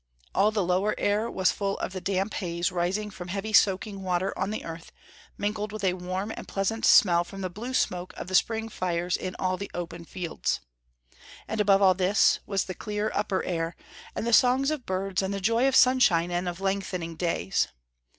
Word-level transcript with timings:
All 0.33 0.49
the 0.49 0.63
lower 0.63 0.95
air 0.97 1.29
was 1.29 1.51
full 1.51 1.77
of 1.77 1.93
the 1.93 2.01
damp 2.01 2.33
haze 2.33 2.71
rising 2.71 3.11
from 3.11 3.27
heavy 3.27 3.53
soaking 3.53 4.01
water 4.01 4.35
on 4.35 4.49
the 4.49 4.65
earth, 4.65 4.91
mingled 5.37 5.71
with 5.71 5.83
a 5.83 5.93
warm 5.93 6.31
and 6.35 6.47
pleasant 6.47 6.87
smell 6.87 7.23
from 7.23 7.41
the 7.41 7.51
blue 7.51 7.75
smoke 7.75 8.11
of 8.17 8.25
the 8.25 8.33
spring 8.33 8.67
fires 8.67 9.15
in 9.15 9.35
all 9.37 9.57
the 9.57 9.69
open 9.75 10.03
fields. 10.05 10.59
And 11.47 11.61
above 11.61 11.83
all 11.83 11.93
this 11.93 12.39
was 12.47 12.63
the 12.63 12.73
clear, 12.73 13.11
upper 13.13 13.43
air, 13.43 13.75
and 14.15 14.25
the 14.25 14.33
songs 14.33 14.71
of 14.71 14.87
birds 14.87 15.21
and 15.21 15.31
the 15.35 15.39
joy 15.39 15.67
of 15.67 15.75
sunshine 15.75 16.31
and 16.31 16.49
of 16.49 16.59
lengthening 16.59 17.15
days. 17.15 17.67